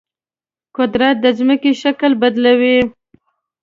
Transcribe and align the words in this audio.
قدرت 0.77 1.15
د 1.21 1.25
ځمکې 1.37 1.71
شکل 1.81 2.11
بدلوي. 2.21 2.77